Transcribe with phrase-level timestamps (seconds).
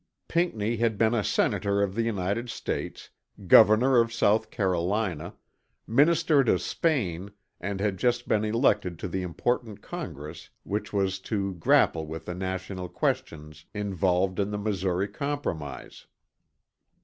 [0.27, 3.11] Pinckney had been a Senator of the United States,
[3.45, 5.35] Governor of South Carolina,
[5.85, 11.53] Minister to Spain and had just been elected to the important Congress which was to
[11.53, 16.07] grapple with the National questions involved in the Missouri Compromise.